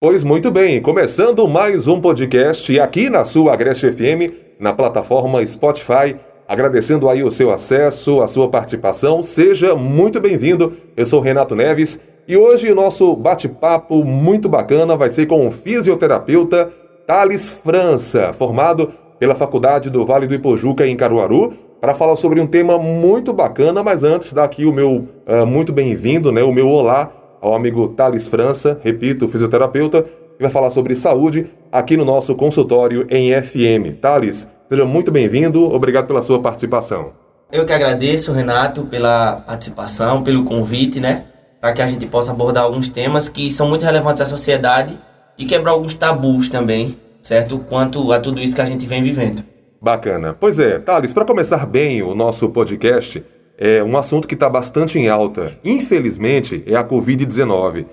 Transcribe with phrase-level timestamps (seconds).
[0.00, 6.14] Pois muito bem, começando mais um podcast aqui na sua Agreste FM, na plataforma Spotify.
[6.46, 9.24] Agradecendo aí o seu acesso, a sua participação.
[9.24, 10.72] Seja muito bem-vindo.
[10.96, 11.98] Eu sou Renato Neves
[12.28, 16.70] e hoje o nosso bate-papo muito bacana vai ser com o fisioterapeuta
[17.04, 22.46] Thales França, formado pela Faculdade do Vale do Ipojuca em Caruaru, para falar sobre um
[22.46, 27.17] tema muito bacana, mas antes daqui o meu uh, muito bem-vindo, né, o meu olá
[27.40, 33.06] ao amigo Thales França, repito, fisioterapeuta, que vai falar sobre saúde aqui no nosso consultório
[33.10, 33.98] em FM.
[34.00, 37.12] Thales, seja muito bem-vindo, obrigado pela sua participação.
[37.50, 41.24] Eu que agradeço, Renato, pela participação, pelo convite, né?
[41.60, 44.98] Para que a gente possa abordar alguns temas que são muito relevantes à sociedade
[45.36, 47.58] e quebrar alguns tabus também, certo?
[47.58, 49.42] Quanto a tudo isso que a gente vem vivendo.
[49.80, 50.36] Bacana.
[50.38, 53.24] Pois é, Thales, para começar bem o nosso podcast,
[53.58, 55.58] é um assunto que está bastante em alta.
[55.64, 57.86] Infelizmente, é a Covid-19.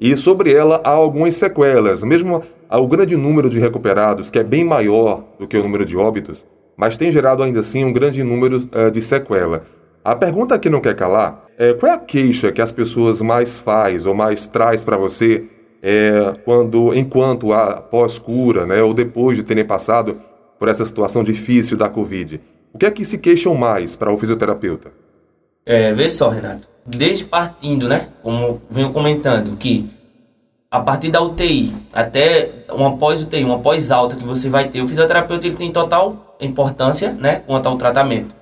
[0.00, 4.64] E sobre ela há algumas sequelas, mesmo o grande número de recuperados, que é bem
[4.64, 8.58] maior do que o número de óbitos, mas tem gerado ainda assim um grande número
[8.58, 9.64] uh, de sequela.
[10.02, 13.58] A pergunta que não quer calar é qual é a queixa que as pessoas mais
[13.58, 15.44] faz ou mais traz para você
[15.82, 20.18] é, quando, enquanto após cura, né, ou depois de terem passado
[20.58, 22.40] por essa situação difícil da Covid?
[22.72, 24.99] O que é que se queixam mais para o fisioterapeuta?
[25.64, 26.68] É, vê só, Renato.
[26.86, 28.08] Desde partindo, né?
[28.22, 29.88] Como venho comentando, que
[30.70, 35.46] a partir da UTI até uma pós-UTI, uma pós-alta que você vai ter, o fisioterapeuta
[35.46, 37.42] ele tem total importância, né?
[37.46, 38.34] Quanto ao tratamento.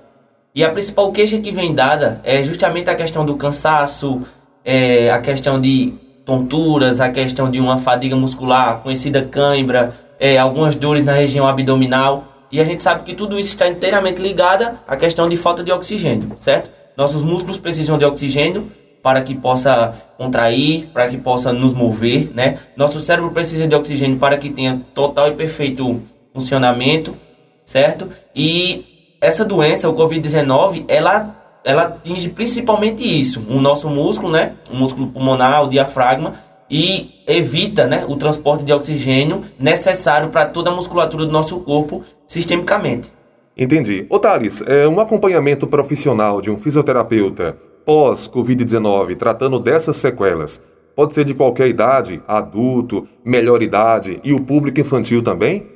[0.53, 4.21] E a principal queixa que vem dada é justamente a questão do cansaço,
[4.63, 5.93] é, a questão de
[6.25, 12.25] tonturas, a questão de uma fadiga muscular, conhecida cãibra, é, algumas dores na região abdominal.
[12.51, 15.71] E a gente sabe que tudo isso está inteiramente ligado à questão de falta de
[15.71, 16.71] oxigênio, certo?
[16.99, 18.69] Nossos músculos precisam de oxigênio
[19.01, 22.59] para que possa contrair, para que possa nos mover, né?
[22.75, 26.01] Nosso cérebro precisa de oxigênio para que tenha total e perfeito
[26.33, 27.15] funcionamento,
[27.63, 28.09] certo?
[28.35, 34.55] E essa doença, o COVID-19, ela ela atinge principalmente isso, o nosso músculo, né?
[34.69, 36.33] O músculo pulmonar, o diafragma
[36.69, 42.03] e evita, né, o transporte de oxigênio necessário para toda a musculatura do nosso corpo
[42.27, 43.11] sistemicamente.
[43.59, 44.05] Entendi.
[44.09, 50.61] Ô Thales, é, um acompanhamento profissional de um fisioterapeuta pós-Covid-19 tratando dessas sequelas
[50.95, 55.67] pode ser de qualquer idade, adulto, melhor idade e o público infantil também?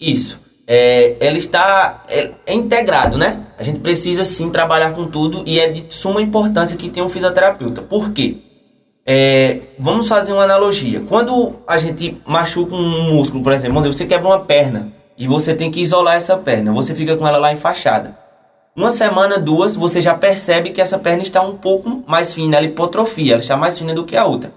[0.00, 0.40] Isso.
[0.66, 3.46] É, ela está é, é, integrado, né?
[3.58, 7.10] A gente precisa sim trabalhar com tudo e é de suma importância que tenha um
[7.10, 7.82] fisioterapeuta.
[7.82, 8.38] Por quê?
[9.04, 11.02] É, vamos fazer uma analogia.
[11.06, 15.70] Quando a gente machuca um músculo, por exemplo, você quebra uma perna e você tem
[15.70, 16.72] que isolar essa perna.
[16.72, 18.16] Você fica com ela lá enfaixada.
[18.74, 22.66] Uma semana, duas, você já percebe que essa perna está um pouco mais fina, ela
[22.66, 24.52] hipotrofia, ela está mais fina do que a outra.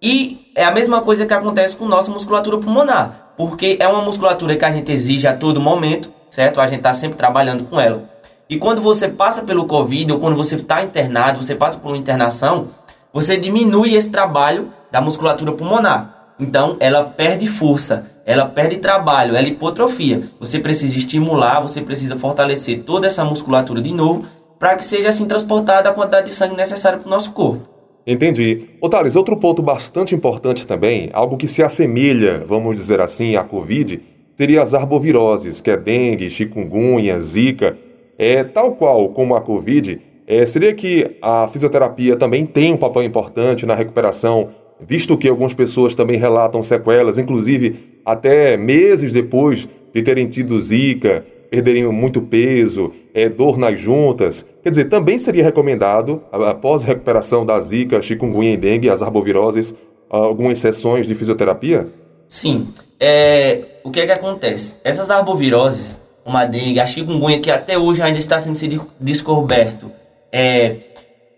[0.00, 4.56] E é a mesma coisa que acontece com nossa musculatura pulmonar, porque é uma musculatura
[4.56, 6.60] que a gente exige a todo momento, certo?
[6.60, 8.08] A gente está sempre trabalhando com ela.
[8.48, 11.98] E quando você passa pelo Covid ou quando você está internado, você passa por uma
[11.98, 12.68] internação,
[13.12, 16.34] você diminui esse trabalho da musculatura pulmonar.
[16.38, 20.22] Então, ela perde força, ela perde trabalho, ela hipotrofia.
[20.38, 24.24] Você precisa estimular, você precisa fortalecer toda essa musculatura de novo
[24.56, 27.68] para que seja assim transportada a quantidade de sangue necessária para o nosso corpo.
[28.06, 28.68] Entendi.
[28.80, 28.88] Ô
[29.18, 34.00] outro ponto bastante importante também, algo que se assemelha, vamos dizer assim, à Covid,
[34.36, 37.76] seria as arboviroses, que é dengue, chikungunya, zika.
[38.16, 43.02] É, tal qual como a Covid, é, seria que a fisioterapia também tem um papel
[43.02, 44.50] importante na recuperação
[44.86, 51.24] visto que algumas pessoas também relatam sequelas, inclusive até meses depois de terem tido zika,
[51.50, 54.44] perderem muito peso, é, dor nas juntas.
[54.62, 59.74] Quer dizer, também seria recomendado, após a recuperação da zika, chikungunya e dengue, as arboviroses,
[60.08, 61.88] algumas sessões de fisioterapia?
[62.28, 62.68] Sim.
[62.98, 64.76] É, o que é que acontece?
[64.84, 69.90] Essas arboviroses, como a dengue, a chikungunya, que até hoje ainda está sendo descoberto,
[70.32, 70.76] é,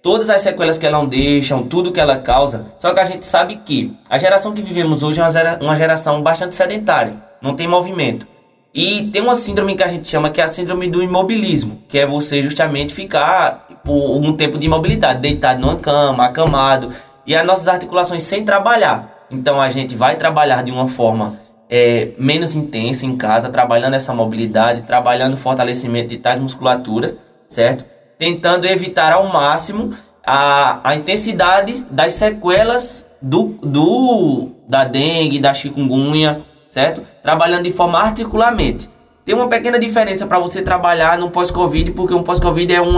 [0.02, 2.66] todas as sequelas que ela não deixam, tudo que ela causa.
[2.76, 6.54] Só que a gente sabe que a geração que vivemos hoje é uma geração bastante
[6.54, 8.26] sedentária, não tem movimento.
[8.75, 11.99] E tem uma síndrome que a gente chama que é a síndrome do imobilismo, que
[11.99, 16.90] é você justamente ficar por um tempo de imobilidade, deitado numa cama, acamado,
[17.26, 19.26] e as nossas articulações sem trabalhar.
[19.31, 21.38] Então a gente vai trabalhar de uma forma
[21.69, 27.16] é, menos intensa em casa, trabalhando essa mobilidade, trabalhando o fortalecimento de tais musculaturas,
[27.48, 27.84] certo?
[28.22, 29.90] Tentando evitar ao máximo
[30.24, 37.02] a, a intensidade das sequelas do, do da dengue, da chikungunya, certo?
[37.20, 38.88] Trabalhando de forma articularmente.
[39.24, 42.94] Tem uma pequena diferença para você trabalhar no pós-Covid, porque um pós-Covid é um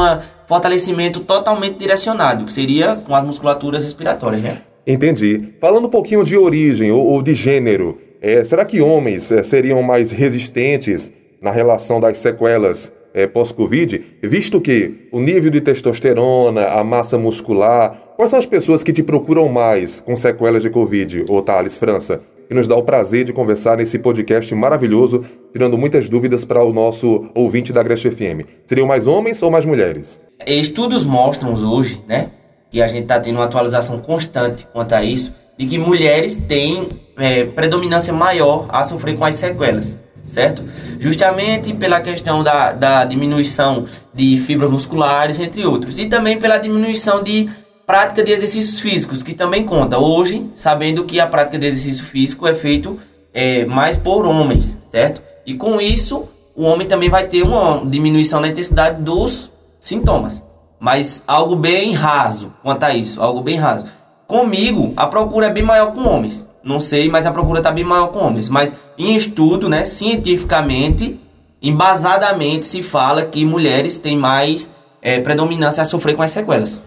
[0.47, 4.61] fortalecimento totalmente direcionado, que seria com as musculaturas respiratórias, né?
[4.87, 5.55] Entendi.
[5.59, 9.83] Falando um pouquinho de origem ou, ou de gênero, é, será que homens é, seriam
[9.83, 11.11] mais resistentes
[11.41, 17.97] na relação das sequelas é, pós-Covid, visto que o nível de testosterona, a massa muscular,
[18.17, 22.21] quais são as pessoas que te procuram mais com sequelas de Covid, ô Thales França?
[22.49, 25.23] Que nos dá o prazer de conversar nesse podcast maravilhoso,
[25.53, 28.47] tirando muitas dúvidas para o nosso ouvinte da Greche FM.
[28.67, 30.21] Seriam mais homens ou mais mulheres?
[30.47, 32.33] Estudos mostram hoje, né,
[32.71, 36.89] que a gente está tendo uma atualização constante quanto a isso, de que mulheres têm
[37.17, 40.63] é, predominância maior a sofrer com as sequelas, certo?
[40.99, 47.23] Justamente pela questão da, da diminuição de fibras musculares, entre outros, e também pela diminuição
[47.23, 47.49] de
[47.87, 49.99] prática de exercícios físicos, que também conta.
[49.99, 52.99] Hoje, sabendo que a prática de exercício físico é feito
[53.33, 55.23] é, mais por homens, certo?
[55.45, 60.45] E com isso, o homem também vai ter uma diminuição na intensidade dos sintomas.
[60.81, 63.87] Mas algo bem raso quanto a isso, algo bem raso.
[64.27, 66.49] Comigo, a procura é bem maior com homens.
[66.65, 68.49] Não sei, mas a procura está bem maior com homens.
[68.49, 71.21] Mas em estudo, né, cientificamente,
[71.61, 74.71] embasadamente, se fala que mulheres têm mais
[75.03, 76.81] é, predominância a sofrer com as sequelas.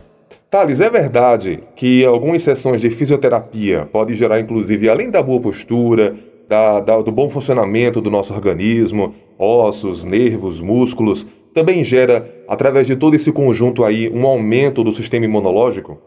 [0.50, 6.16] Thales, é verdade que algumas sessões de fisioterapia podem gerar, inclusive, além da boa postura,
[6.48, 12.96] da, da, do bom funcionamento do nosso organismo, ossos, nervos, músculos, também gera, através de
[12.96, 16.00] todo esse conjunto aí, um aumento do sistema imunológico?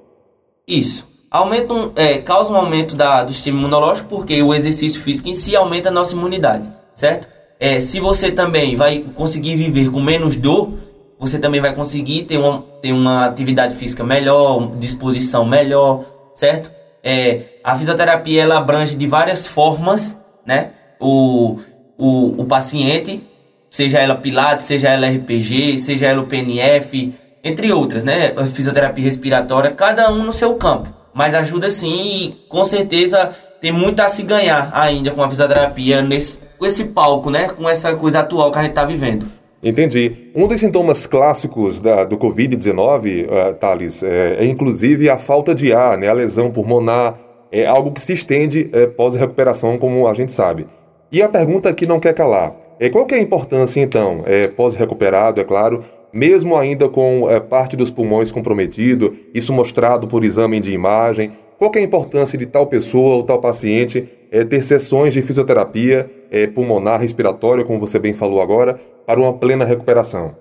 [0.67, 1.10] Isso.
[1.31, 5.55] Aumenta é, causa um aumento da, do sistema imunológico porque o exercício físico em si
[5.55, 7.29] aumenta a nossa imunidade, certo?
[7.61, 10.73] É, se você também vai conseguir viver com menos dor,
[11.21, 16.05] você também vai conseguir ter uma, ter uma atividade física melhor, disposição melhor,
[16.35, 16.73] certo?
[17.01, 20.71] É, a fisioterapia ela abrange de várias formas, né?
[20.99, 21.59] O,
[21.97, 23.23] o, o paciente,
[23.71, 28.33] seja ela Pilates, seja ela RPG, seja ela o PNF, entre outras, né?
[28.37, 31.00] A fisioterapia respiratória, cada um no seu campo.
[31.13, 33.31] Mas ajuda sim e com certeza
[33.61, 37.49] tem muito a se ganhar ainda com a fisioterapia nesse, com esse palco, né?
[37.49, 39.27] Com essa coisa atual que a gente está vivendo.
[39.63, 40.31] Entendi.
[40.35, 45.71] Um dos sintomas clássicos da, do Covid-19, uh, Thales, é, é, inclusive a falta de
[45.73, 46.09] ar, né?
[46.09, 47.19] a lesão pulmonar,
[47.53, 50.67] é algo que se estende é, pós-recuperação, como a gente sabe.
[51.13, 54.49] E a pergunta que não quer calar, é qual que é a importância, então, é,
[54.49, 60.61] pós-recuperado, é claro, mesmo ainda com é, parte dos pulmões comprometido, isso mostrado por exame
[60.61, 65.13] de imagem, qual é a importância de tal pessoa ou tal paciente é, ter sessões
[65.13, 70.35] de fisioterapia é, pulmonar, respiratória, como você bem falou agora, para uma plena recuperação?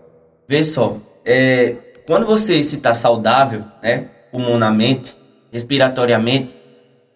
[0.48, 1.76] Vê só, é,
[2.08, 5.18] quando você está saudável, né, pulmonarmente,
[5.52, 6.56] respiratoriamente,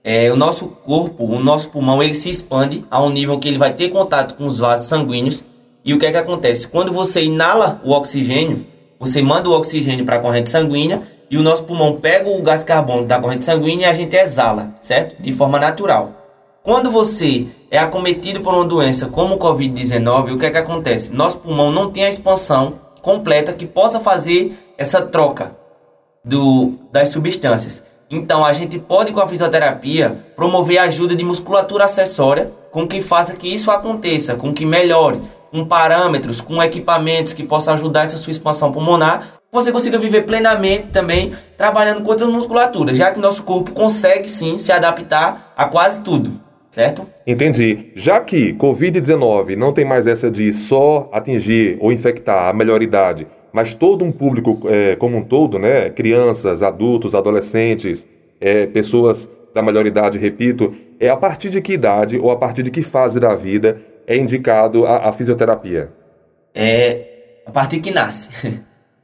[0.04, 3.58] é, o nosso corpo, o nosso pulmão, ele se expande a um nível que ele
[3.58, 5.44] vai ter contato com os vasos sanguíneos
[5.86, 6.68] e o que é que acontece?
[6.68, 8.66] Quando você inala o oxigênio,
[9.00, 12.64] você manda o oxigênio para a corrente sanguínea e o nosso pulmão pega o gás
[12.64, 15.22] carbônico da corrente sanguínea e a gente exala, certo?
[15.22, 16.12] De forma natural.
[16.64, 21.12] Quando você é acometido por uma doença como o Covid-19, o que é que acontece?
[21.12, 25.54] Nosso pulmão não tem a expansão completa que possa fazer essa troca
[26.24, 27.84] do, das substâncias.
[28.10, 33.02] Então a gente pode com a fisioterapia promover a ajuda de musculatura acessória com que
[33.02, 35.22] faça que isso aconteça, com que melhore,
[35.54, 40.88] com parâmetros, com equipamentos que possam ajudar essa sua expansão pulmonar, você consiga viver plenamente
[40.88, 46.02] também trabalhando com outras musculaturas, já que nosso corpo consegue sim se adaptar a quase
[46.02, 46.42] tudo,
[46.72, 47.06] certo?
[47.28, 47.92] Entendi.
[47.94, 53.28] Já que Covid-19 não tem mais essa de só atingir ou infectar a melhor idade,
[53.54, 55.92] mas todo um público é, como um todo, né?
[55.92, 58.08] Crianças, adultos, adolescentes,
[58.42, 62.64] é, pessoas da melhor idade, repito, é a partir de que idade ou a partir
[62.64, 65.92] de que fase da vida é indicado a, a fisioterapia?
[66.54, 67.14] É
[67.46, 68.30] a partir que nasce.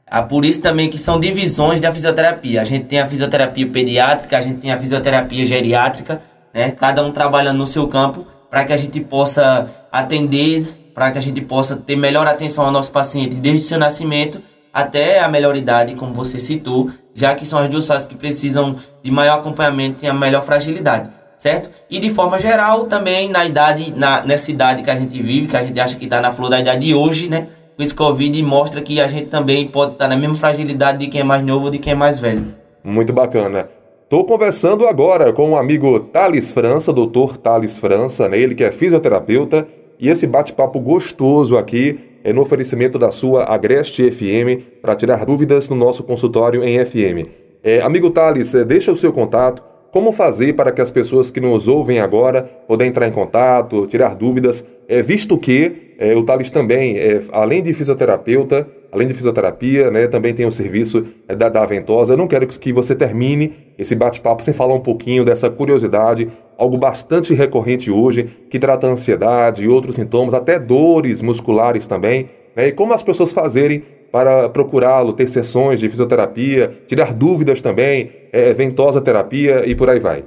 [0.06, 2.60] Ah, por isso também que são divisões da fisioterapia.
[2.60, 6.70] A gente tem a fisioterapia pediátrica, a gente tem a fisioterapia geriátrica, né?
[6.72, 11.22] Cada um trabalhando no seu campo para que a gente possa atender, para que a
[11.22, 14.42] gente possa ter melhor atenção ao nosso paciente desde o seu nascimento
[14.72, 18.76] até a melhor idade, como você citou, já que são as duas fases que precisam
[19.02, 21.70] de maior acompanhamento e a melhor fragilidade certo?
[21.88, 25.56] E de forma geral, também na idade, na, nessa idade que a gente vive, que
[25.56, 27.46] a gente acha que está na flor da idade de hoje, né?
[27.74, 31.06] Com esse Covid mostra que a gente também pode estar tá na mesma fragilidade de
[31.06, 32.54] quem é mais novo ou de quem é mais velho.
[32.84, 33.70] Muito bacana.
[34.04, 38.38] Estou conversando agora com o amigo Thales França, doutor Thales França, né?
[38.38, 39.66] ele que é fisioterapeuta,
[39.98, 45.70] e esse bate-papo gostoso aqui é no oferecimento da sua Agreste FM para tirar dúvidas
[45.70, 47.26] no nosso consultório em FM.
[47.62, 51.40] É, amigo Thales, é, deixa o seu contato, como fazer para que as pessoas que
[51.40, 56.50] nos ouvem agora podem entrar em contato, tirar dúvidas, é, visto que é, o Thales
[56.50, 61.48] também, é, além de fisioterapeuta, além de fisioterapia, né, também tem o serviço é, da,
[61.48, 62.14] da Ventosa.
[62.14, 66.78] Eu não quero que você termine esse bate-papo sem falar um pouquinho dessa curiosidade, algo
[66.78, 72.72] bastante recorrente hoje, que trata ansiedade e outros sintomas, até dores musculares também, né, e
[72.72, 79.00] como as pessoas fazerem para procurá-lo, ter sessões de fisioterapia, tirar dúvidas também, é, ventosa
[79.00, 80.24] terapia e por aí vai.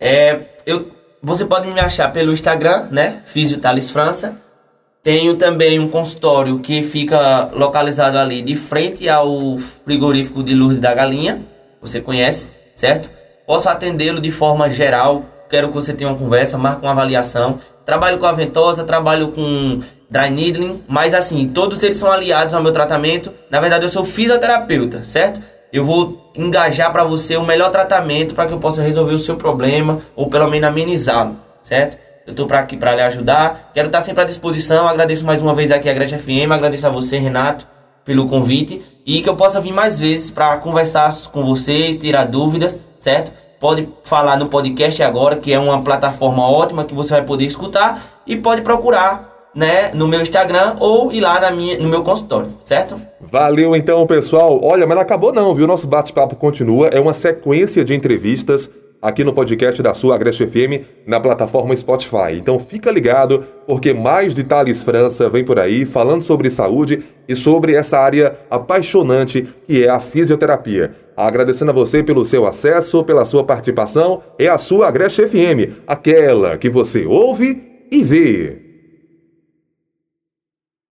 [0.00, 0.86] É, eu,
[1.22, 3.22] você pode me achar pelo Instagram, né?
[3.26, 4.36] Fisiotales França.
[5.02, 10.94] Tenho também um consultório que fica localizado ali de frente ao frigorífico de Luz da
[10.94, 11.42] Galinha.
[11.80, 13.10] Você conhece, certo?
[13.46, 15.24] Posso atendê-lo de forma geral.
[15.48, 17.58] Quero que você tenha uma conversa, marque uma avaliação.
[17.84, 22.62] Trabalho com a ventosa, trabalho com dry needling, mas assim, todos eles são aliados ao
[22.62, 23.32] meu tratamento.
[23.50, 25.40] Na verdade, eu sou fisioterapeuta, certo?
[25.72, 29.36] Eu vou engajar para você o melhor tratamento para que eu possa resolver o seu
[29.36, 31.98] problema ou pelo menos amenizá-lo, certo?
[32.26, 33.70] Eu estou aqui para lhe ajudar.
[33.74, 34.88] Quero estar sempre à disposição.
[34.88, 36.52] Agradeço mais uma vez aqui a Gretchen FM.
[36.52, 37.66] Agradeço a você, Renato,
[38.04, 38.82] pelo convite.
[39.04, 43.32] E que eu possa vir mais vezes para conversar com vocês, tirar dúvidas, certo?
[43.60, 48.02] Pode falar no podcast agora, que é uma plataforma ótima que você vai poder escutar.
[48.26, 52.54] E pode procurar né, no meu Instagram ou ir lá na minha, no meu consultório,
[52.60, 53.00] certo?
[53.20, 54.60] Valeu então, pessoal.
[54.62, 55.66] Olha, mas não acabou não, viu?
[55.66, 56.88] Nosso bate-papo continua.
[56.88, 58.68] É uma sequência de entrevistas
[59.04, 62.38] aqui no podcast da sua Agreste FM na plataforma Spotify.
[62.38, 67.36] Então fica ligado, porque mais de Thales França vem por aí falando sobre saúde e
[67.36, 70.92] sobre essa área apaixonante que é a fisioterapia.
[71.16, 76.58] Agradecendo a você pelo seu acesso, pela sua participação, é a sua Agreste FM, aquela
[76.58, 78.63] que você ouve e vê.